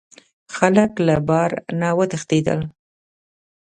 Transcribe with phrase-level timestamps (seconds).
[0.57, 2.59] خلک له بار نه وتښتیدل.